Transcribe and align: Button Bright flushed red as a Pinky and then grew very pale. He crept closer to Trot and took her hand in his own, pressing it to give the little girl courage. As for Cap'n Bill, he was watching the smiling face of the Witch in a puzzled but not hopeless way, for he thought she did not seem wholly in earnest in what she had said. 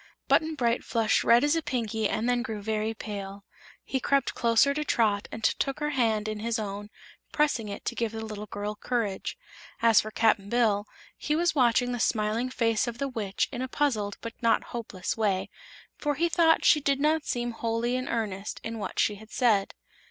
Button 0.27 0.55
Bright 0.55 0.83
flushed 0.83 1.23
red 1.23 1.43
as 1.43 1.55
a 1.55 1.61
Pinky 1.61 2.09
and 2.09 2.27
then 2.27 2.41
grew 2.41 2.59
very 2.63 2.95
pale. 2.95 3.45
He 3.83 3.99
crept 3.99 4.33
closer 4.33 4.73
to 4.73 4.83
Trot 4.83 5.27
and 5.31 5.43
took 5.43 5.79
her 5.79 5.91
hand 5.91 6.27
in 6.27 6.39
his 6.39 6.57
own, 6.57 6.89
pressing 7.31 7.69
it 7.69 7.85
to 7.85 7.93
give 7.93 8.11
the 8.11 8.25
little 8.25 8.47
girl 8.47 8.73
courage. 8.75 9.37
As 9.79 10.01
for 10.01 10.09
Cap'n 10.09 10.49
Bill, 10.49 10.87
he 11.19 11.35
was 11.35 11.53
watching 11.53 11.91
the 11.91 11.99
smiling 11.99 12.49
face 12.49 12.87
of 12.87 12.97
the 12.97 13.07
Witch 13.09 13.47
in 13.51 13.61
a 13.61 13.67
puzzled 13.67 14.17
but 14.21 14.33
not 14.41 14.63
hopeless 14.73 15.15
way, 15.15 15.51
for 15.99 16.15
he 16.15 16.27
thought 16.29 16.65
she 16.65 16.81
did 16.81 16.99
not 16.99 17.25
seem 17.27 17.51
wholly 17.51 17.95
in 17.95 18.07
earnest 18.07 18.59
in 18.63 18.79
what 18.79 18.97
she 18.97 19.17
had 19.17 19.29
said. 19.29 19.75